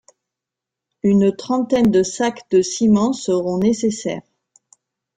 une 1.03 1.31
trentaine 1.35 1.91
de 1.91 2.01
sacs 2.01 2.49
de 2.49 2.63
ciment 2.63 3.13
seront 3.13 3.59
nécessaire 3.59 4.23